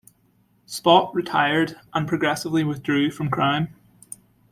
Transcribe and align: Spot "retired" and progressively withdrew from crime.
Spot 0.65 1.13
"retired" 1.13 1.75
and 1.93 2.07
progressively 2.07 2.63
withdrew 2.63 3.11
from 3.11 3.29
crime. 3.29 3.75